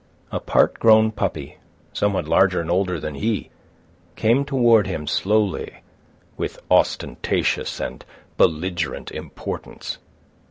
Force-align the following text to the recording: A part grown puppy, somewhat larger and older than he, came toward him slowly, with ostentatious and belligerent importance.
A 0.31 0.39
part 0.39 0.79
grown 0.79 1.11
puppy, 1.11 1.57
somewhat 1.93 2.27
larger 2.27 2.59
and 2.59 2.71
older 2.71 2.99
than 2.99 3.13
he, 3.13 3.51
came 4.15 4.45
toward 4.45 4.87
him 4.87 5.05
slowly, 5.05 5.83
with 6.37 6.57
ostentatious 6.71 7.79
and 7.79 8.03
belligerent 8.35 9.11
importance. 9.11 9.99